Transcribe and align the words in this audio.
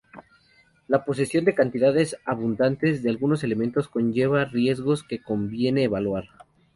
La 0.87 1.05
posesión 1.05 1.45
de 1.45 1.53
cantidades 1.53 2.17
abundantes 2.25 3.03
de 3.03 3.11
algunos 3.11 3.43
elementos 3.43 3.87
conlleva 3.87 4.45
riesgos 4.45 5.03
que 5.03 5.21
conviene 5.21 5.83
evaluar. 5.83 6.23